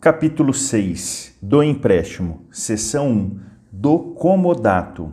Capítulo 0.00 0.54
6 0.54 1.36
do 1.42 1.62
empréstimo, 1.62 2.46
seção 2.50 3.10
1 3.10 3.40
do 3.70 3.98
comodato. 4.14 5.12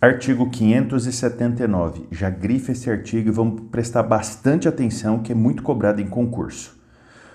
Artigo 0.00 0.48
579. 0.48 2.06
Já 2.12 2.30
grife 2.30 2.70
esse 2.70 2.88
artigo 2.88 3.28
e 3.28 3.32
vamos 3.32 3.62
prestar 3.68 4.04
bastante 4.04 4.68
atenção 4.68 5.18
que 5.18 5.32
é 5.32 5.34
muito 5.34 5.64
cobrado 5.64 6.00
em 6.00 6.06
concurso. 6.06 6.80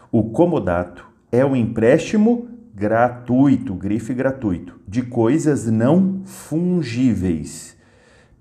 O 0.10 0.32
comodato 0.32 1.06
é 1.30 1.44
o 1.44 1.58
empréstimo 1.58 2.48
gratuito, 2.74 3.76
grife 3.76 4.14
gratuito, 4.14 4.80
de 4.88 5.02
coisas 5.02 5.70
não 5.70 6.22
fungíveis. 6.24 7.76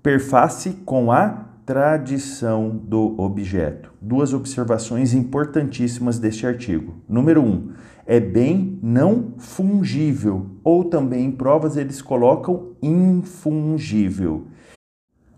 Perface 0.01 0.69
com 0.85 1.11
a 1.11 1.51
tradição 1.65 2.69
do 2.69 3.19
objeto. 3.19 3.93
Duas 4.01 4.33
observações 4.33 5.13
importantíssimas 5.13 6.19
deste 6.19 6.45
artigo. 6.45 6.95
Número 7.07 7.41
1. 7.41 7.45
Um, 7.45 7.71
é 8.11 8.19
bem 8.19 8.77
não 8.83 9.35
fungível, 9.37 10.47
ou 10.65 10.83
também 10.83 11.27
em 11.27 11.31
provas 11.31 11.77
eles 11.77 12.01
colocam 12.01 12.73
infungível. 12.83 14.47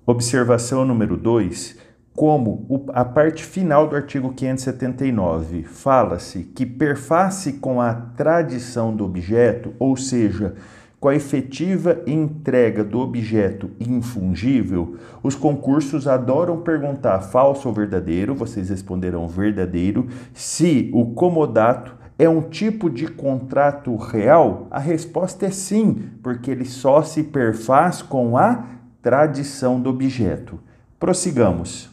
Observação 0.08 0.84
número 0.84 1.16
2. 1.16 1.78
Como 2.16 2.88
a 2.92 3.06
parte 3.06 3.44
final 3.44 3.88
do 3.88 3.96
artigo 3.96 4.34
579 4.34 5.62
fala-se 5.62 6.46
que 6.46 6.66
perface 6.66 7.54
com 7.54 7.80
a 7.80 7.94
tradição 7.94 8.96
do 8.96 9.06
objeto, 9.06 9.76
ou 9.78 9.96
seja, 9.96 10.56
com 11.00 11.10
a 11.10 11.16
efetiva 11.16 12.02
entrega 12.08 12.84
do 12.84 12.98
objeto 12.98 13.70
infungível, 13.80 14.98
os 15.22 15.36
concursos 15.36 16.08
adoram 16.08 16.62
perguntar 16.62 17.20
falso 17.20 17.68
ou 17.68 17.74
verdadeiro, 17.74 18.34
vocês 18.34 18.70
responderão 18.70 19.28
verdadeiro, 19.28 20.08
se 20.34 20.90
o 20.92 21.14
comodato 21.14 22.02
é 22.18 22.30
um 22.30 22.42
tipo 22.42 22.90
de 22.90 23.08
contrato 23.08 23.96
real? 23.96 24.68
A 24.70 24.80
resposta 24.80 25.46
é 25.46 25.52
sim, 25.52 26.10
porque 26.22 26.52
ele 26.52 26.66
só 26.66 27.02
se 27.02 27.24
perfaz 27.24 28.02
com 28.02 28.38
a 28.38 28.66
tradição 29.02 29.80
do 29.80 29.90
objeto. 29.90 30.60
Prossigamos. 31.00 31.92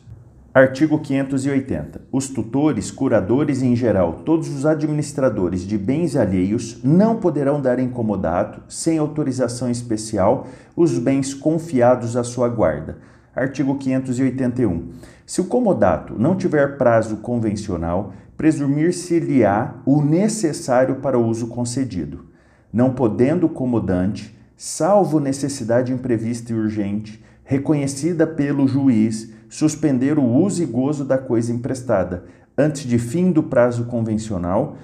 Artigo 0.52 0.98
580. 0.98 2.02
Os 2.10 2.28
tutores, 2.28 2.90
curadores 2.90 3.62
e, 3.62 3.66
em 3.66 3.76
geral, 3.76 4.22
todos 4.24 4.48
os 4.48 4.66
administradores 4.66 5.62
de 5.62 5.78
bens 5.78 6.16
alheios 6.16 6.82
não 6.82 7.16
poderão 7.16 7.60
dar 7.60 7.78
em 7.78 7.88
comodato, 7.88 8.60
sem 8.68 8.98
autorização 8.98 9.70
especial, 9.70 10.48
os 10.74 10.98
bens 10.98 11.32
confiados 11.32 12.16
à 12.16 12.24
sua 12.24 12.48
guarda. 12.48 12.98
Artigo 13.34 13.76
581. 13.76 14.88
Se 15.24 15.40
o 15.40 15.44
comodato 15.44 16.18
não 16.18 16.34
tiver 16.34 16.76
prazo 16.76 17.18
convencional, 17.18 18.12
presumir-se-lhe-á 18.36 19.74
o 19.86 20.02
necessário 20.02 20.96
para 20.96 21.16
o 21.16 21.24
uso 21.24 21.46
concedido. 21.46 22.24
Não 22.72 22.92
podendo 22.92 23.46
o 23.46 23.50
comodante, 23.50 24.36
salvo 24.56 25.20
necessidade 25.20 25.92
imprevista 25.92 26.52
e 26.52 26.56
urgente, 26.56 27.22
reconhecida 27.44 28.26
pelo 28.26 28.66
juiz, 28.66 29.32
suspender 29.48 30.18
o 30.18 30.24
uso 30.24 30.62
e 30.62 30.66
gozo 30.66 31.04
da 31.04 31.18
coisa 31.18 31.52
emprestada 31.52 32.24
antes 32.58 32.82
de 32.82 32.98
fim 32.98 33.30
do 33.30 33.44
prazo 33.44 33.84
convencional 33.84 34.76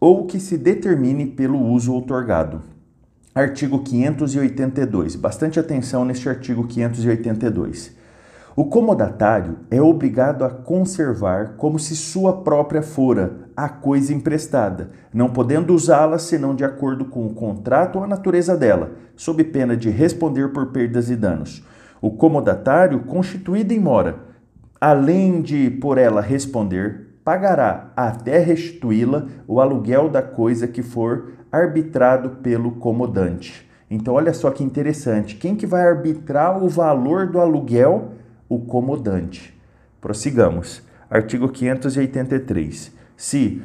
ou 0.00 0.26
que 0.26 0.40
se 0.40 0.56
determine 0.56 1.26
pelo 1.26 1.58
uso 1.58 1.92
outorgado. 1.92 2.62
Artigo 3.36 3.80
582. 3.80 5.14
Bastante 5.14 5.60
atenção 5.60 6.06
neste 6.06 6.26
artigo 6.26 6.66
582. 6.66 7.94
O 8.56 8.64
comodatário 8.64 9.58
é 9.70 9.80
obrigado 9.82 10.42
a 10.42 10.48
conservar 10.48 11.56
como 11.58 11.78
se 11.78 11.94
sua 11.94 12.42
própria 12.42 12.80
fora 12.80 13.50
a 13.54 13.68
coisa 13.68 14.14
emprestada, 14.14 14.88
não 15.12 15.28
podendo 15.28 15.74
usá-la 15.74 16.18
senão 16.18 16.54
de 16.54 16.64
acordo 16.64 17.04
com 17.04 17.26
o 17.26 17.34
contrato 17.34 17.96
ou 17.96 18.04
a 18.04 18.06
natureza 18.06 18.56
dela, 18.56 18.92
sob 19.14 19.44
pena 19.44 19.76
de 19.76 19.90
responder 19.90 20.54
por 20.54 20.72
perdas 20.72 21.10
e 21.10 21.14
danos 21.14 21.62
o 22.00 22.10
comodatário 22.10 23.00
constituído 23.00 23.72
em 23.72 23.80
mora, 23.80 24.20
além 24.80 25.42
de 25.42 25.70
por 25.70 25.98
ela 25.98 26.20
responder, 26.20 27.18
pagará 27.24 27.92
até 27.96 28.38
restituí-la 28.38 29.26
o 29.48 29.60
aluguel 29.60 30.08
da 30.08 30.22
coisa 30.22 30.68
que 30.68 30.82
for 30.82 31.32
arbitrado 31.56 32.30
pelo 32.42 32.72
comodante. 32.72 33.66
Então 33.90 34.14
olha 34.14 34.32
só 34.32 34.50
que 34.50 34.64
interessante, 34.64 35.36
quem 35.36 35.54
que 35.54 35.66
vai 35.66 35.86
arbitrar 35.86 36.62
o 36.62 36.68
valor 36.68 37.26
do 37.26 37.40
aluguel? 37.40 38.12
O 38.48 38.60
comodante. 38.60 39.52
Prossigamos. 40.00 40.82
Artigo 41.10 41.48
583. 41.48 42.92
Se 43.16 43.60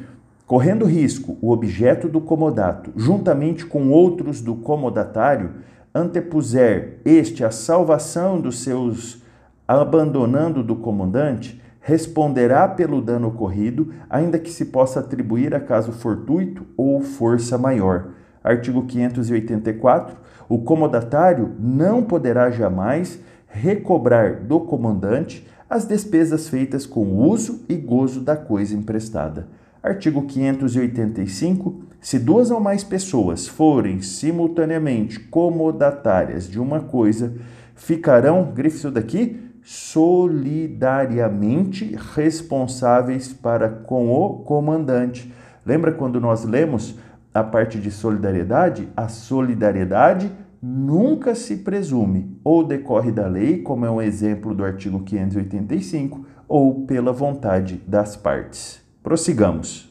correndo 0.46 0.84
risco 0.84 1.38
o 1.40 1.50
objeto 1.50 2.08
do 2.08 2.20
comodato, 2.20 2.92
juntamente 2.96 3.64
com 3.64 3.90
outros 3.90 4.40
do 4.40 4.56
comodatário, 4.56 5.52
antepuser 5.94 6.98
este 7.04 7.44
a 7.44 7.50
salvação 7.50 8.40
dos 8.40 8.58
seus 8.60 9.22
abandonando 9.66 10.62
do 10.62 10.76
comandante, 10.76 11.61
responderá 11.82 12.66
pelo 12.68 13.02
dano 13.02 13.28
ocorrido, 13.28 13.92
ainda 14.08 14.38
que 14.38 14.50
se 14.50 14.66
possa 14.66 15.00
atribuir 15.00 15.54
a 15.54 15.60
caso 15.60 15.92
fortuito 15.92 16.64
ou 16.76 17.00
força 17.02 17.58
maior. 17.58 18.06
Artigo 18.42 18.86
584. 18.86 20.16
O 20.48 20.60
comodatário 20.60 21.52
não 21.58 22.02
poderá 22.02 22.50
jamais 22.50 23.18
recobrar 23.48 24.36
do 24.36 24.60
comandante 24.60 25.46
as 25.68 25.84
despesas 25.84 26.48
feitas 26.48 26.86
com 26.86 27.00
o 27.00 27.28
uso 27.28 27.64
e 27.68 27.74
gozo 27.74 28.20
da 28.20 28.36
coisa 28.36 28.74
emprestada. 28.76 29.48
Artigo 29.82 30.22
585. 30.22 31.82
Se 32.00 32.18
duas 32.18 32.50
ou 32.50 32.60
mais 32.60 32.84
pessoas 32.84 33.48
forem 33.48 34.00
simultaneamente 34.02 35.18
comodatárias 35.18 36.48
de 36.48 36.60
uma 36.60 36.80
coisa, 36.80 37.34
ficarão, 37.74 38.52
grife 38.52 38.76
isso 38.76 38.90
daqui, 38.90 39.51
solidariamente 39.62 41.96
responsáveis 42.14 43.32
para 43.32 43.68
com 43.68 44.10
o 44.10 44.40
comandante. 44.40 45.32
Lembra 45.64 45.92
quando 45.92 46.20
nós 46.20 46.44
lemos 46.44 46.98
a 47.32 47.42
parte 47.42 47.78
de 47.78 47.90
solidariedade? 47.90 48.88
A 48.96 49.08
solidariedade 49.08 50.30
nunca 50.60 51.34
se 51.34 51.56
presume 51.58 52.36
ou 52.44 52.64
decorre 52.64 53.10
da 53.10 53.26
lei, 53.26 53.62
como 53.62 53.86
é 53.86 53.90
um 53.90 54.02
exemplo 54.02 54.54
do 54.54 54.64
artigo 54.64 55.00
585, 55.00 56.26
ou 56.48 56.86
pela 56.86 57.12
vontade 57.12 57.82
das 57.86 58.16
partes. 58.16 58.82
Prossigamos. 59.02 59.90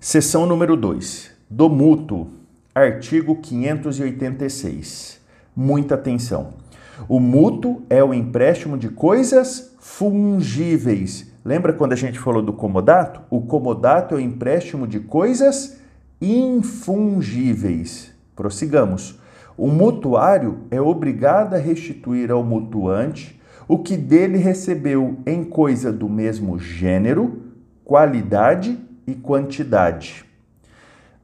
Seção 0.00 0.46
número 0.46 0.76
2. 0.76 1.30
Do 1.48 1.68
mútuo. 1.68 2.28
Artigo 2.74 3.36
586. 3.36 5.20
Muita 5.54 5.94
atenção. 5.94 6.63
O 7.08 7.18
mútuo 7.20 7.82
é 7.90 8.02
o 8.02 8.14
empréstimo 8.14 8.78
de 8.78 8.88
coisas 8.88 9.74
fungíveis. 9.80 11.32
Lembra 11.44 11.72
quando 11.72 11.92
a 11.92 11.96
gente 11.96 12.18
falou 12.18 12.42
do 12.42 12.52
comodato? 12.52 13.20
O 13.28 13.42
comodato 13.42 14.14
é 14.14 14.18
o 14.18 14.20
empréstimo 14.20 14.86
de 14.86 15.00
coisas 15.00 15.78
infungíveis. 16.20 18.12
Prossigamos. 18.34 19.20
O 19.56 19.68
mutuário 19.68 20.60
é 20.70 20.80
obrigado 20.80 21.54
a 21.54 21.58
restituir 21.58 22.30
ao 22.30 22.42
mutuante 22.42 23.40
o 23.68 23.78
que 23.78 23.96
dele 23.96 24.38
recebeu 24.38 25.18
em 25.26 25.44
coisa 25.44 25.92
do 25.92 26.08
mesmo 26.08 26.58
gênero, 26.58 27.42
qualidade 27.84 28.78
e 29.06 29.14
quantidade. 29.14 30.24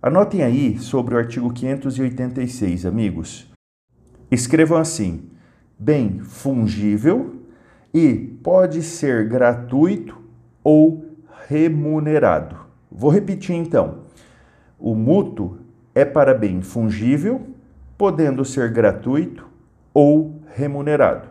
Anotem 0.03 0.42
aí 0.42 0.78
sobre 0.78 1.14
o 1.14 1.19
artigo 1.19 1.53
586, 1.53 2.86
amigos. 2.86 3.50
Escrevam 4.30 4.78
assim: 4.78 5.28
bem 5.80 6.20
fungível 6.20 7.36
e 7.92 8.14
pode 8.14 8.82
ser 8.82 9.26
gratuito 9.26 10.20
ou 10.62 11.06
remunerado. 11.48 12.54
Vou 12.92 13.10
repetir 13.10 13.56
então. 13.56 14.00
O 14.78 14.94
mútuo 14.94 15.56
é 15.94 16.04
para 16.04 16.34
bem 16.34 16.60
fungível, 16.60 17.47
podendo 17.97 18.44
ser 18.44 18.71
gratuito 18.71 19.47
ou 19.94 20.42
remunerado. 20.54 21.28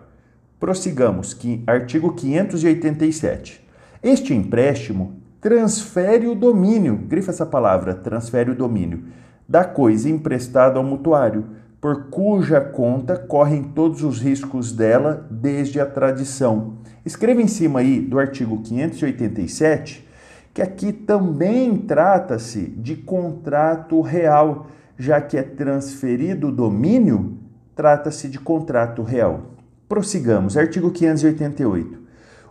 Prossigamos, 0.60 1.34
que 1.34 1.64
artigo 1.68 2.14
587. 2.14 3.66
Este 4.02 4.34
empréstimo 4.34 5.14
transfere 5.40 6.28
o 6.28 6.36
domínio, 6.36 6.98
grifa 6.98 7.30
essa 7.30 7.46
palavra, 7.46 7.94
transfere 7.94 8.50
o 8.50 8.56
domínio, 8.56 9.04
da 9.48 9.64
coisa 9.64 10.10
emprestada 10.10 10.78
ao 10.78 10.84
mutuário, 10.84 11.46
por 11.80 12.10
cuja 12.10 12.60
conta 12.60 13.16
correm 13.16 13.64
todos 13.64 14.04
os 14.04 14.22
riscos 14.22 14.72
dela 14.72 15.28
desde 15.30 15.80
a 15.80 15.86
tradição. 15.86 16.74
Escreva 17.06 17.42
em 17.42 17.48
cima 17.48 17.80
aí 17.80 18.02
do 18.02 18.20
artigo 18.20 18.62
587 18.62 20.10
que 20.54 20.62
aqui 20.62 20.92
também 20.92 21.78
trata-se 21.78 22.62
de 22.62 22.96
contrato 22.96 24.02
real, 24.02 24.68
já 24.98 25.22
que 25.22 25.38
é 25.38 25.42
transferido 25.42 26.48
o 26.48 26.52
domínio, 26.52 27.38
trata-se 27.76 28.28
de 28.28 28.40
contrato 28.40 29.02
real. 29.02 29.54
Prossigamos, 29.88 30.58
artigo 30.58 30.92
588. 30.92 31.98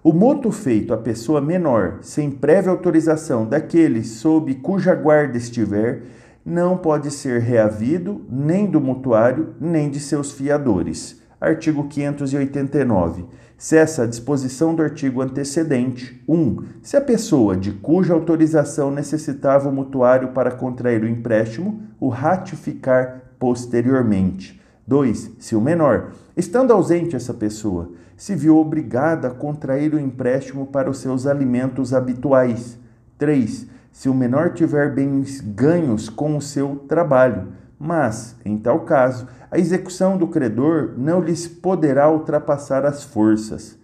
O 0.02 0.12
mútuo 0.12 0.50
feito 0.50 0.94
à 0.94 0.96
pessoa 0.96 1.40
menor, 1.40 1.98
sem 2.00 2.30
prévia 2.30 2.70
autorização 2.70 3.44
daquele 3.44 4.02
sob 4.04 4.54
cuja 4.54 4.94
guarda 4.94 5.36
estiver, 5.36 6.02
não 6.48 6.78
pode 6.78 7.10
ser 7.10 7.42
reavido 7.42 8.24
nem 8.26 8.66
do 8.66 8.80
mutuário, 8.80 9.54
nem 9.60 9.90
de 9.90 10.00
seus 10.00 10.32
fiadores. 10.32 11.20
Artigo 11.38 11.86
589. 11.86 13.26
Cessa 13.58 14.04
a 14.04 14.06
disposição 14.06 14.74
do 14.74 14.82
artigo 14.82 15.20
antecedente. 15.20 16.22
1. 16.26 16.34
Um, 16.34 16.64
se 16.82 16.96
a 16.96 17.02
pessoa 17.02 17.54
de 17.54 17.72
cuja 17.72 18.14
autorização 18.14 18.90
necessitava 18.90 19.68
o 19.68 19.72
mutuário 19.72 20.28
para 20.28 20.50
contrair 20.50 21.02
o 21.02 21.08
empréstimo, 21.08 21.82
o 22.00 22.08
ratificar 22.08 23.34
posteriormente. 23.38 24.58
2. 24.86 25.32
Se 25.38 25.54
o 25.54 25.60
menor, 25.60 26.12
estando 26.34 26.72
ausente 26.72 27.14
essa 27.14 27.34
pessoa, 27.34 27.90
se 28.16 28.34
viu 28.34 28.56
obrigada 28.56 29.28
a 29.28 29.32
contrair 29.32 29.92
o 29.92 30.00
empréstimo 30.00 30.66
para 30.66 30.88
os 30.88 30.98
seus 30.98 31.26
alimentos 31.26 31.92
habituais. 31.92 32.78
3. 33.18 33.66
Se 33.98 34.08
o 34.08 34.14
menor 34.14 34.52
tiver 34.52 34.94
bens 34.94 35.40
ganhos 35.40 36.08
com 36.08 36.36
o 36.36 36.40
seu 36.40 36.76
trabalho, 36.88 37.48
mas, 37.76 38.36
em 38.44 38.56
tal 38.56 38.82
caso, 38.82 39.26
a 39.50 39.58
execução 39.58 40.16
do 40.16 40.28
credor 40.28 40.94
não 40.96 41.20
lhes 41.20 41.48
poderá 41.48 42.08
ultrapassar 42.08 42.86
as 42.86 43.02
forças. 43.02 43.76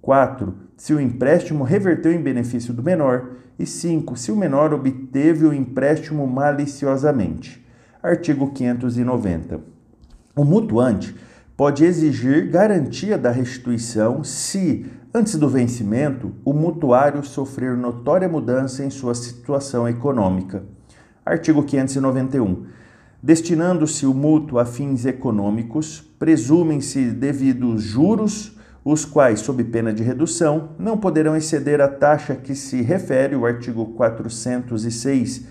4. 0.00 0.54
Se 0.76 0.94
o 0.94 1.00
empréstimo 1.00 1.64
reverteu 1.64 2.12
em 2.12 2.22
benefício 2.22 2.72
do 2.72 2.80
menor. 2.80 3.30
E 3.58 3.66
5. 3.66 4.14
Se 4.14 4.30
o 4.30 4.36
menor 4.36 4.72
obteve 4.72 5.44
o 5.44 5.52
empréstimo 5.52 6.24
maliciosamente. 6.28 7.66
Artigo 8.00 8.52
590. 8.52 9.58
O 10.36 10.44
mutuante 10.44 11.12
pode 11.56 11.84
exigir 11.84 12.50
garantia 12.50 13.16
da 13.16 13.30
restituição 13.30 14.22
se, 14.22 14.84
antes 15.14 15.36
do 15.36 15.48
vencimento, 15.48 16.32
o 16.44 16.52
mutuário 16.52 17.24
sofrer 17.24 17.76
notória 17.76 18.28
mudança 18.28 18.84
em 18.84 18.90
sua 18.90 19.14
situação 19.14 19.88
econômica. 19.88 20.64
Artigo 21.24 21.62
591. 21.62 22.66
Destinando-se 23.22 24.06
o 24.06 24.12
mútuo 24.12 24.58
a 24.58 24.66
fins 24.66 25.06
econômicos, 25.06 26.00
presumem-se 26.18 27.10
devidos 27.10 27.82
juros, 27.82 28.54
os 28.84 29.04
quais, 29.04 29.40
sob 29.40 29.64
pena 29.64 29.92
de 29.92 30.02
redução, 30.02 30.70
não 30.78 30.96
poderão 30.96 31.34
exceder 31.34 31.80
a 31.80 31.88
taxa 31.88 32.36
que 32.36 32.54
se 32.54 32.82
refere 32.82 33.34
o 33.34 33.44
artigo 33.44 33.86
406, 33.86 35.46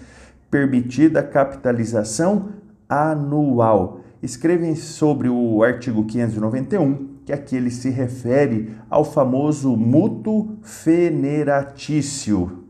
permitida 0.49 1.21
capitalização 1.21 2.49
anual 2.87 4.04
escrevem 4.25 4.75
sobre 4.75 5.29
o 5.29 5.63
artigo 5.63 6.03
591, 6.03 7.19
que 7.25 7.31
aqui 7.31 7.55
ele 7.55 7.69
se 7.69 7.89
refere 7.89 8.71
ao 8.89 9.05
famoso 9.05 9.77
mútuo 9.77 10.57
feneratício. 10.63 12.63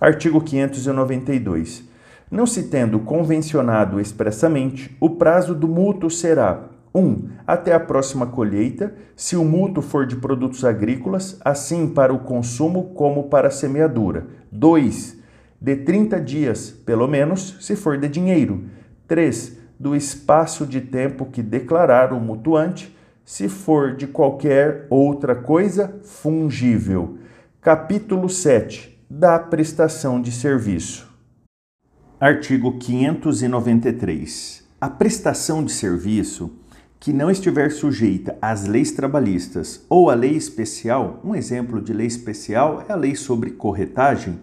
Artigo 0.00 0.40
592. 0.40 1.84
Não 2.30 2.46
se 2.46 2.64
tendo 2.64 3.00
convencionado 3.00 4.00
expressamente, 4.00 4.96
o 5.00 5.10
prazo 5.10 5.54
do 5.54 5.68
mútuo 5.68 6.10
será 6.10 6.68
1. 6.92 7.00
Um, 7.00 7.28
até 7.46 7.72
a 7.72 7.80
próxima 7.80 8.26
colheita, 8.26 8.92
se 9.14 9.36
o 9.36 9.44
mútuo 9.44 9.82
for 9.82 10.06
de 10.06 10.16
produtos 10.16 10.64
agrícolas, 10.64 11.40
assim 11.44 11.88
para 11.88 12.12
o 12.12 12.20
consumo 12.20 12.92
como 12.94 13.28
para 13.28 13.48
a 13.48 13.52
semeadura. 13.52 14.26
2. 14.50 15.18
De 15.60 15.76
30 15.76 16.20
dias, 16.20 16.70
pelo 16.70 17.06
menos, 17.06 17.56
se 17.60 17.76
for 17.76 17.96
de 17.96 18.08
dinheiro. 18.08 18.64
3 19.06 19.59
do 19.80 19.96
espaço 19.96 20.66
de 20.66 20.82
tempo 20.82 21.24
que 21.24 21.42
declarar 21.42 22.12
o 22.12 22.20
mutuante, 22.20 22.94
se 23.24 23.48
for 23.48 23.96
de 23.96 24.06
qualquer 24.06 24.86
outra 24.90 25.34
coisa 25.34 25.98
fungível. 26.04 27.16
Capítulo 27.62 28.28
7 28.28 29.02
da 29.08 29.38
prestação 29.38 30.20
de 30.20 30.30
serviço. 30.30 31.08
Artigo 32.20 32.76
593. 32.78 34.68
A 34.78 34.90
prestação 34.90 35.64
de 35.64 35.72
serviço 35.72 36.52
que 36.98 37.10
não 37.10 37.30
estiver 37.30 37.70
sujeita 37.70 38.36
às 38.42 38.66
leis 38.66 38.92
trabalhistas 38.92 39.86
ou 39.88 40.10
à 40.10 40.14
lei 40.14 40.36
especial, 40.36 41.18
um 41.24 41.34
exemplo 41.34 41.80
de 41.80 41.94
lei 41.94 42.06
especial 42.06 42.84
é 42.86 42.92
a 42.92 42.96
lei 42.96 43.14
sobre 43.14 43.52
corretagem, 43.52 44.38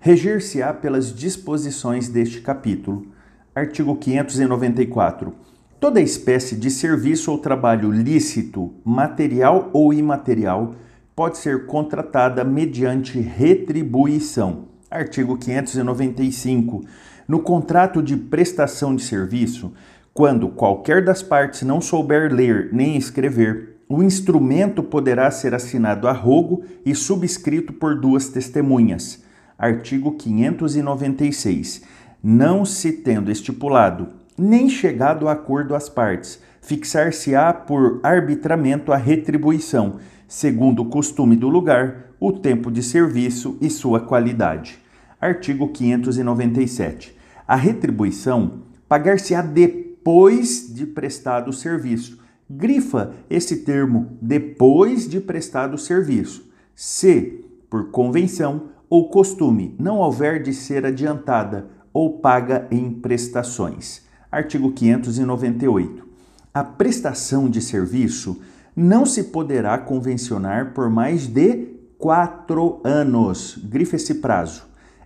reger-se-á 0.00 0.72
pelas 0.72 1.14
disposições 1.14 2.08
deste 2.08 2.40
capítulo 2.40 3.12
Artigo 3.54 3.94
594. 3.96 5.34
Toda 5.78 6.00
espécie 6.00 6.56
de 6.56 6.70
serviço 6.70 7.30
ou 7.30 7.36
trabalho 7.36 7.90
lícito, 7.90 8.72
material 8.82 9.68
ou 9.74 9.92
imaterial, 9.92 10.74
pode 11.14 11.36
ser 11.36 11.66
contratada 11.66 12.44
mediante 12.44 13.20
retribuição. 13.20 14.68
Artigo 14.90 15.36
595. 15.36 16.80
No 17.28 17.40
contrato 17.40 18.02
de 18.02 18.16
prestação 18.16 18.96
de 18.96 19.02
serviço, 19.02 19.74
quando 20.14 20.48
qualquer 20.48 21.04
das 21.04 21.22
partes 21.22 21.60
não 21.60 21.78
souber 21.78 22.32
ler 22.32 22.70
nem 22.72 22.96
escrever, 22.96 23.76
o 23.86 24.02
instrumento 24.02 24.82
poderá 24.82 25.30
ser 25.30 25.54
assinado 25.54 26.08
a 26.08 26.12
rogo 26.12 26.64
e 26.86 26.94
subscrito 26.94 27.74
por 27.74 28.00
duas 28.00 28.30
testemunhas. 28.30 29.22
Artigo 29.58 30.12
596 30.12 31.82
não 32.22 32.64
se 32.64 32.92
tendo 32.92 33.30
estipulado 33.30 34.08
nem 34.38 34.68
chegado 34.68 35.28
a 35.28 35.32
acordo 35.32 35.74
às 35.74 35.88
partes, 35.88 36.40
fixar-se-á 36.60 37.52
por 37.52 38.00
arbitramento 38.02 38.92
a 38.92 38.96
retribuição, 38.96 39.98
segundo 40.26 40.82
o 40.82 40.88
costume 40.88 41.36
do 41.36 41.48
lugar, 41.48 42.12
o 42.18 42.32
tempo 42.32 42.70
de 42.70 42.82
serviço 42.82 43.58
e 43.60 43.68
sua 43.68 44.00
qualidade. 44.00 44.78
Artigo 45.20 45.68
597. 45.68 47.16
A 47.46 47.56
retribuição 47.56 48.62
pagar-se-á 48.88 49.42
depois 49.42 50.72
de 50.72 50.86
prestado 50.86 51.48
o 51.48 51.52
serviço. 51.52 52.18
Grifa 52.48 53.12
esse 53.28 53.58
termo 53.58 54.16
depois 54.20 55.08
de 55.08 55.20
prestado 55.20 55.74
o 55.74 55.78
serviço. 55.78 56.50
Se, 56.74 57.44
por 57.68 57.90
convenção 57.90 58.68
ou 58.88 59.08
costume, 59.08 59.74
não 59.78 59.98
houver 59.98 60.42
de 60.42 60.52
ser 60.52 60.84
adiantada 60.84 61.70
ou 61.92 62.18
paga 62.18 62.66
em 62.70 62.90
prestações. 62.90 64.02
Artigo 64.30 64.72
598. 64.72 66.06
A 66.54 66.64
prestação 66.64 67.48
de 67.48 67.60
serviço 67.60 68.40
não 68.74 69.04
se 69.04 69.24
poderá 69.24 69.76
convencionar 69.76 70.72
por 70.72 70.88
mais 70.88 71.26
de 71.26 71.68
quatro 71.98 72.80
anos. 72.82 73.58
Grife 73.64 73.96
esse 73.96 74.14
prazo. 74.14 74.64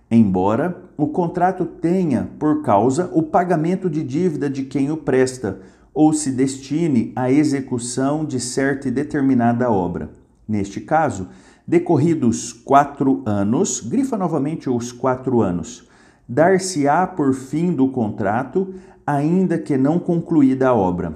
Embora 0.09 0.83
o 0.95 1.07
contrato 1.07 1.65
tenha 1.65 2.29
por 2.39 2.61
causa 2.61 3.09
o 3.13 3.21
pagamento 3.21 3.89
de 3.89 4.01
dívida 4.01 4.49
de 4.49 4.63
quem 4.63 4.89
o 4.89 4.97
presta 4.97 5.59
ou 5.93 6.13
se 6.13 6.31
destine 6.31 7.11
à 7.15 7.29
execução 7.29 8.23
de 8.23 8.39
certa 8.39 8.87
e 8.87 8.91
determinada 8.91 9.69
obra. 9.69 10.09
Neste 10.47 10.79
caso, 10.79 11.27
decorridos 11.67 12.53
quatro 12.53 13.21
anos, 13.25 13.81
grifa 13.81 14.17
novamente 14.17 14.69
os 14.69 14.93
quatro 14.93 15.41
anos 15.41 15.86
dar-se-á 16.27 17.07
por 17.07 17.33
fim 17.33 17.73
do 17.73 17.87
contrato, 17.89 18.73
ainda 19.05 19.57
que 19.57 19.77
não 19.77 19.99
concluída 19.99 20.69
a 20.69 20.73
obra. 20.73 21.15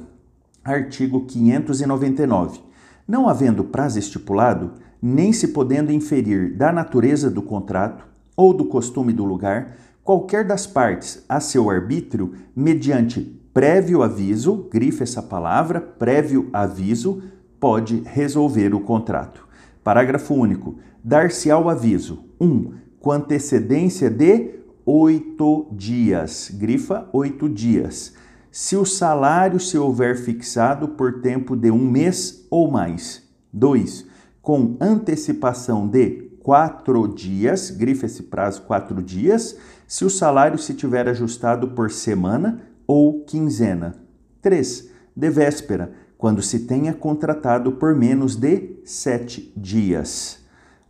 Artigo 0.64 1.26
599. 1.26 2.60
Não 3.08 3.28
havendo 3.28 3.64
prazo 3.64 4.00
estipulado, 4.00 4.74
nem 5.02 5.34
se 5.34 5.50
podendo 5.50 5.92
inferir 5.92 6.56
da 6.56 6.72
natureza 6.72 7.30
do 7.30 7.42
contrato 7.42 8.06
ou 8.38 8.54
do 8.54 8.66
costume 8.66 9.12
do 9.12 9.26
lugar, 9.26 9.76
qualquer 10.04 10.46
das 10.46 10.66
partes 10.66 11.26
a 11.28 11.40
seu 11.40 11.70
arbítrio, 11.70 12.34
mediante 12.56 13.22
prévio 13.54 14.02
aviso, 14.04 14.70
grife 14.72 15.04
essa 15.04 15.22
palavra, 15.22 15.82
prévio 15.82 16.50
aviso, 16.54 17.22
pode 17.60 18.02
resolver 18.06 18.74
o 18.74 18.80
contrato. 18.80 19.48
Parágrafo 19.84 20.34
único. 20.34 20.76
Dar-se 21.04 21.50
ao 21.50 21.68
aviso 21.68 22.24
1. 22.40 22.46
Um, 22.46 22.74
com 23.00 23.12
antecedência 23.12 24.10
de 24.10 24.61
oito 24.86 25.68
dias. 25.72 26.52
Grifa 26.54 27.08
oito 27.14 27.48
dias. 27.48 28.14
Se 28.52 28.76
o 28.76 28.86
salário 28.86 29.60
se 29.60 29.78
houver 29.78 30.18
fixado 30.18 30.90
por 30.90 31.22
tempo 31.22 31.56
de 31.56 31.72
um 31.72 31.90
mês 31.90 32.46
ou 32.50 32.70
mais. 32.70 33.24
2. 33.54 34.06
Com 34.42 34.76
antecipação 34.80 35.88
de 35.88 36.32
quatro 36.42 37.08
dias, 37.08 37.70
grifa 37.70 38.08
esse 38.08 38.24
prazo 38.24 38.64
quatro 38.64 39.02
dias, 39.02 39.58
se 39.88 40.04
o 40.04 40.10
salário 40.10 40.58
se 40.58 40.74
tiver 40.74 41.08
ajustado 41.08 41.70
por 41.70 41.92
semana 41.92 42.62
ou 42.88 43.24
quinzena. 43.24 43.96
3. 44.42 44.90
De 45.16 45.30
véspera, 45.30 45.94
quando 46.18 46.42
se 46.42 46.60
tenha 46.60 46.94
contratado 46.94 47.74
por 47.74 47.96
menos 47.96 48.36
de 48.36 48.80
sete 48.84 49.54
dias. 49.56 50.40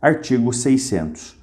Artigo 0.00 0.52
600 0.52 1.41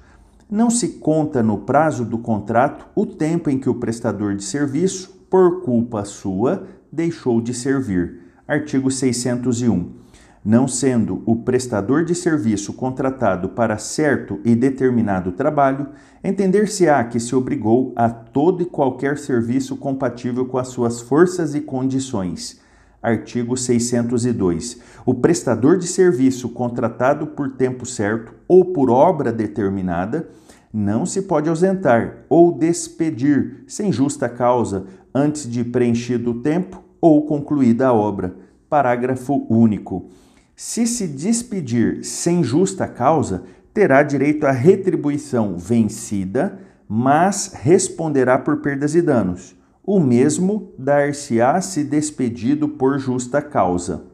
não 0.50 0.68
se 0.68 0.88
conta 0.98 1.42
no 1.42 1.58
prazo 1.58 2.04
do 2.04 2.18
contrato 2.18 2.86
o 2.94 3.06
tempo 3.06 3.48
em 3.48 3.58
que 3.58 3.68
o 3.68 3.74
prestador 3.74 4.34
de 4.34 4.42
serviço, 4.42 5.26
por 5.30 5.62
culpa 5.62 6.04
sua, 6.04 6.66
deixou 6.90 7.40
de 7.40 7.54
servir. 7.54 8.20
Artigo 8.48 8.90
601. 8.90 10.00
não 10.42 10.66
sendo 10.66 11.22
o 11.26 11.36
prestador 11.36 12.02
de 12.02 12.14
serviço 12.14 12.72
contratado 12.72 13.50
para 13.50 13.76
certo 13.76 14.40
e 14.42 14.54
determinado 14.54 15.32
trabalho, 15.32 15.88
entender-se-á 16.24 17.04
que 17.04 17.20
se 17.20 17.36
obrigou 17.36 17.92
a 17.94 18.08
todo 18.08 18.62
e 18.62 18.66
qualquer 18.66 19.18
serviço 19.18 19.76
compatível 19.76 20.46
com 20.46 20.56
as 20.56 20.68
suas 20.68 21.02
forças 21.02 21.54
e 21.54 21.60
condições. 21.60 22.58
Artigo 23.02 23.56
602. 23.56 24.78
O 25.06 25.14
prestador 25.14 25.78
de 25.78 25.86
serviço 25.86 26.50
contratado 26.50 27.28
por 27.28 27.52
tempo 27.52 27.86
certo 27.86 28.34
ou 28.46 28.66
por 28.66 28.90
obra 28.90 29.32
determinada 29.32 30.28
não 30.72 31.06
se 31.06 31.22
pode 31.22 31.48
ausentar 31.48 32.24
ou 32.28 32.56
despedir 32.56 33.64
sem 33.66 33.90
justa 33.90 34.28
causa 34.28 34.86
antes 35.14 35.50
de 35.50 35.64
preenchido 35.64 36.30
o 36.30 36.40
tempo 36.42 36.82
ou 37.00 37.26
concluída 37.26 37.88
a 37.88 37.92
obra. 37.92 38.34
Parágrafo 38.68 39.46
único. 39.48 40.10
Se 40.54 40.86
se 40.86 41.08
despedir 41.08 42.04
sem 42.04 42.44
justa 42.44 42.86
causa, 42.86 43.42
terá 43.72 44.02
direito 44.02 44.44
à 44.44 44.50
retribuição 44.50 45.56
vencida, 45.56 46.58
mas 46.86 47.52
responderá 47.54 48.38
por 48.38 48.58
perdas 48.58 48.94
e 48.94 49.00
danos. 49.00 49.56
O 49.92 49.98
mesmo 49.98 50.72
dar-se-á 50.78 51.60
se 51.60 51.82
despedido 51.82 52.68
por 52.68 52.96
justa 52.96 53.42
causa. 53.42 54.04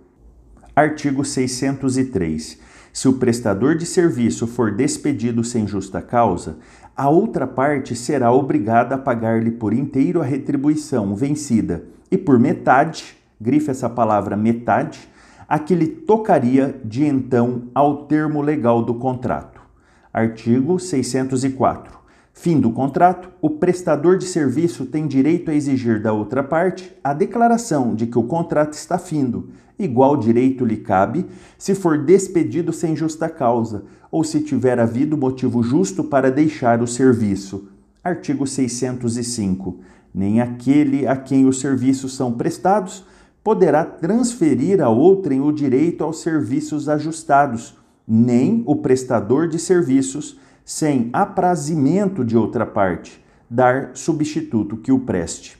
Artigo 0.75 1.23
603. 1.23 2.59
Se 2.95 3.09
o 3.09 3.19
prestador 3.19 3.77
de 3.77 3.85
serviço 3.85 4.47
for 4.47 4.75
despedido 4.75 5.45
sem 5.45 5.67
justa 5.67 6.01
causa, 6.01 6.57
a 6.97 7.11
outra 7.11 7.47
parte 7.47 7.95
será 7.95 8.33
obrigada 8.33 8.95
a 8.95 8.99
pagar-lhe 8.99 9.51
por 9.51 9.75
inteiro 9.75 10.23
a 10.23 10.25
retribuição 10.25 11.15
vencida 11.15 11.85
e 12.11 12.17
por 12.17 12.39
metade, 12.39 13.15
grife 13.39 13.71
essa 13.71 13.91
palavra 13.91 14.35
metade, 14.35 15.07
a 15.47 15.59
que 15.59 15.75
lhe 15.75 15.89
tocaria 15.89 16.81
de 16.87 17.05
então 17.05 17.65
ao 17.75 18.07
termo 18.07 18.41
legal 18.41 18.83
do 18.83 18.95
contrato. 18.95 19.61
Artigo 20.11 20.81
604. 20.81 22.06
Fim 22.39 22.61
do 22.61 22.71
contrato, 22.71 23.31
o 23.41 23.49
prestador 23.49 24.19
de 24.19 24.27
serviço 24.27 24.85
tem 24.85 25.07
direito 25.07 25.51
a 25.51 25.55
exigir 25.55 26.03
da 26.03 26.13
outra 26.13 26.45
parte 26.45 26.95
a 27.03 27.15
declaração 27.15 27.95
de 27.95 28.07
que 28.07 28.19
o 28.19 28.25
contrato 28.25 28.75
está 28.75 28.99
findo. 28.99 29.49
Igual 29.79 30.19
direito 30.19 30.63
lhe 30.63 30.77
cabe 30.77 31.27
se 31.59 31.75
for 31.75 32.05
despedido 32.05 32.75
sem 32.75 32.95
justa 32.95 33.29
causa 33.31 33.85
ou 34.11 34.23
se 34.23 34.41
tiver 34.41 34.79
havido 34.79 35.17
motivo 35.17 35.63
justo 35.63 36.05
para 36.05 36.31
deixar 36.31 36.83
o 36.83 36.87
serviço. 36.87 37.69
Artigo 38.05 38.47
605. 38.47 39.81
Nem 40.15 40.41
aquele 40.41 41.09
a 41.09 41.17
quem 41.17 41.47
os 41.47 41.59
serviços 41.59 42.15
são 42.15 42.33
prestados 42.33 43.03
poderá 43.43 43.83
transferir 43.83 44.83
a 44.83 44.91
outrem 44.91 45.41
o 45.41 45.51
direito 45.51 46.05
aos 46.05 46.21
serviços 46.21 46.87
ajustados, 46.87 47.77
nem 48.07 48.63
o 48.67 48.77
prestador 48.77 49.49
de 49.49 49.59
serviços, 49.59 50.39
sem 50.67 51.11
aprazimento 51.13 52.25
de 52.25 52.37
outra 52.37 52.67
parte, 52.67 53.25
dar 53.49 53.93
substituto 53.95 54.77
que 54.77 54.91
o 54.91 54.99
preste. 54.99 55.57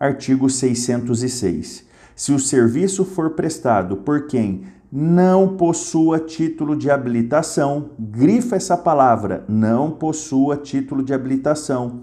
Artigo 0.00 0.50
606. 0.50 1.86
Se 2.16 2.32
o 2.32 2.40
serviço 2.40 3.04
for 3.04 3.30
prestado 3.30 3.98
por 3.98 4.26
quem 4.26 4.64
não 4.90 5.56
possua 5.56 6.18
título 6.18 6.76
de 6.76 6.90
habilitação, 6.90 7.90
grifa 7.96 8.56
essa 8.56 8.76
palavra, 8.76 9.44
não 9.48 9.92
possua 9.92 10.56
título 10.56 11.04
de 11.04 11.14
habilitação 11.14 12.00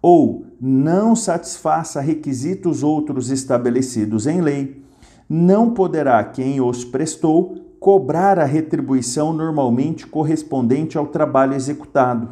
ou 0.00 0.46
não 0.60 1.16
satisfaça 1.16 2.00
requisitos 2.00 2.84
outros 2.84 3.28
estabelecidos 3.28 4.28
em 4.28 4.40
lei, 4.40 4.84
não 5.28 5.70
poderá 5.70 6.22
quem 6.22 6.60
os 6.60 6.84
prestou 6.84 7.61
cobrar 7.82 8.38
a 8.38 8.44
retribuição 8.44 9.32
normalmente 9.32 10.06
correspondente 10.06 10.96
ao 10.96 11.08
trabalho 11.08 11.54
executado. 11.54 12.28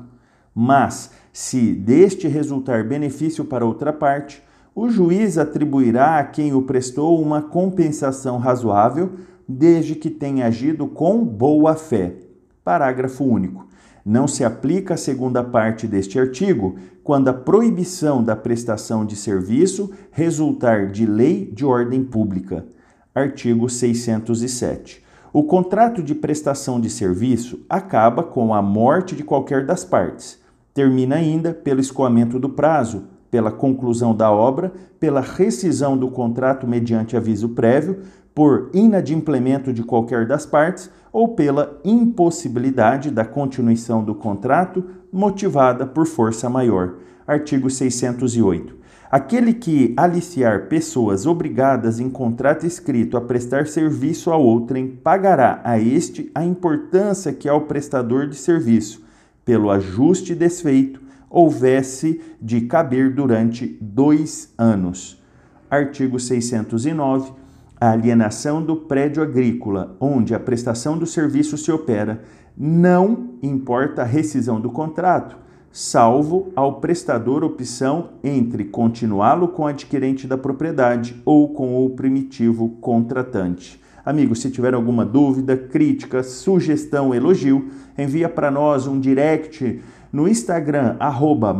Mas, 0.55 1.11
se 1.33 1.75
deste 1.75 2.29
resultar 2.29 2.85
benefício 2.85 3.45
para 3.45 3.67
outra 3.67 3.93
parte, 3.93 4.41
o 4.77 4.89
juiz 4.89 5.37
atribuirá 5.37 6.21
a 6.21 6.25
quem 6.25 6.55
o 6.55 6.63
prestou 6.63 7.21
uma 7.21 7.43
compensação 7.43 8.39
razoável, 8.39 9.15
desde 9.49 9.97
que 9.97 10.09
tenha 10.09 10.47
agido 10.47 10.87
com 10.87 11.25
boa 11.25 11.75
fé. 11.75 12.15
Parágrafo 12.63 13.25
único. 13.25 13.67
Não 14.05 14.29
se 14.29 14.45
aplica 14.45 14.95
a 14.95 14.97
segunda 14.97 15.43
parte 15.43 15.89
deste 15.89 16.17
artigo 16.17 16.77
quando 17.03 17.27
a 17.27 17.35
proibição 17.35 18.23
da 18.23 18.37
prestação 18.37 19.05
de 19.05 19.17
serviço 19.17 19.91
resultar 20.13 20.87
de 20.93 21.05
lei 21.05 21.51
de 21.53 21.65
ordem 21.65 22.05
pública. 22.05 22.65
Artigo 23.13 23.69
607. 23.69 25.10
O 25.33 25.45
contrato 25.45 26.03
de 26.03 26.13
prestação 26.13 26.81
de 26.81 26.91
serviço 26.91 27.61
acaba 27.69 28.21
com 28.21 28.53
a 28.53 28.61
morte 28.61 29.15
de 29.15 29.23
qualquer 29.23 29.65
das 29.65 29.85
partes. 29.85 30.41
Termina 30.75 31.15
ainda 31.15 31.55
pelo 31.55 31.79
escoamento 31.79 32.37
do 32.37 32.49
prazo, 32.49 33.05
pela 33.31 33.53
conclusão 33.53 34.13
da 34.13 34.33
obra, 34.33 34.73
pela 34.99 35.21
rescisão 35.21 35.97
do 35.97 36.11
contrato 36.11 36.67
mediante 36.67 37.17
aviso 37.17 37.51
prévio, 37.51 38.01
por 38.35 38.71
inadimplemento 38.75 39.73
de 39.73 39.85
qualquer 39.85 40.27
das 40.27 40.45
partes 40.45 40.91
ou 41.13 41.29
pela 41.29 41.79
impossibilidade 41.85 43.11
da 43.11 43.25
continuação 43.25 44.03
do 44.03 44.17
contrato 44.17 44.85
motivada 45.13 45.87
por 45.87 46.07
força 46.07 46.51
maior. 46.51 46.95
Artigo 47.25 47.71
608. 47.71 48.80
Aquele 49.11 49.53
que 49.53 49.93
aliciar 49.97 50.69
pessoas 50.69 51.27
obrigadas 51.27 51.99
em 51.99 52.09
contrato 52.09 52.65
escrito 52.65 53.17
a 53.17 53.21
prestar 53.21 53.67
serviço 53.67 54.31
a 54.31 54.37
outrem 54.37 54.87
pagará 54.87 55.61
a 55.65 55.81
este 55.81 56.31
a 56.33 56.45
importância 56.45 57.33
que 57.33 57.49
ao 57.49 57.63
prestador 57.63 58.29
de 58.29 58.37
serviço, 58.37 59.03
pelo 59.45 59.69
ajuste 59.69 60.33
desfeito, 60.33 61.03
houvesse 61.29 62.21
de 62.41 62.61
caber 62.61 63.13
durante 63.13 63.67
dois 63.81 64.55
anos. 64.57 65.21
Artigo 65.69 66.21
609 66.21 67.33
a 67.81 67.93
alienação 67.93 68.63
do 68.63 68.77
prédio 68.77 69.23
agrícola, 69.23 69.97
onde 69.99 70.35
a 70.35 70.39
prestação 70.39 70.99
do 70.99 71.07
serviço 71.07 71.57
se 71.57 71.73
opera, 71.73 72.23
não 72.55 73.31
importa 73.43 74.03
a 74.03 74.05
rescisão 74.05 74.61
do 74.61 74.71
contrato, 74.71 75.39
salvo 75.73 76.53
ao 76.57 76.81
prestador 76.81 77.45
opção 77.45 78.11
entre 78.25 78.65
continuá-lo 78.65 79.49
com 79.49 79.63
o 79.63 79.67
adquirente 79.67 80.27
da 80.27 80.37
propriedade 80.37 81.21
ou 81.25 81.53
com 81.55 81.85
o 81.85 81.91
primitivo 81.91 82.71
contratante. 82.81 83.81
Amigos, 84.05 84.41
se 84.41 84.51
tiver 84.51 84.75
alguma 84.75 85.05
dúvida, 85.05 85.57
crítica, 85.57 86.23
sugestão, 86.23 87.15
elogio, 87.15 87.69
envia 87.97 88.29
para 88.29 88.51
nós 88.51 88.87
um 88.87 88.99
direct 88.99 89.81
no 90.13 90.27
Instagram, 90.27 90.97
arroba 90.99 91.55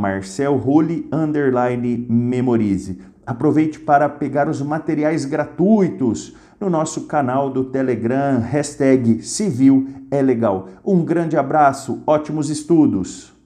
memorize. 2.09 2.99
Aproveite 3.25 3.79
para 3.79 4.09
pegar 4.09 4.49
os 4.49 4.61
materiais 4.61 5.25
gratuitos 5.25 6.35
no 6.59 6.69
nosso 6.69 7.07
canal 7.07 7.49
do 7.49 7.65
Telegram, 7.65 8.41
hashtag 8.41 9.23
Civil 9.23 9.87
é 10.11 10.21
Legal. 10.21 10.69
Um 10.85 11.05
grande 11.05 11.37
abraço, 11.37 12.03
ótimos 12.07 12.51
estudos! 12.51 13.40